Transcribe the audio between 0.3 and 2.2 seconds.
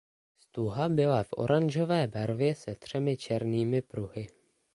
Stuha byla v oranžové